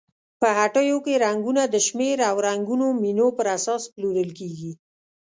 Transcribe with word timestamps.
په 0.41 0.47
هټیو 0.57 0.97
کې 1.05 1.21
رنګونه 1.25 1.63
د 1.67 1.75
شمېر 1.87 2.17
او 2.29 2.35
رنګونو 2.47 2.87
مینو 3.01 3.27
پر 3.37 3.45
اساس 3.57 3.81
پلورل 3.93 4.29
کیږي. 4.39 4.71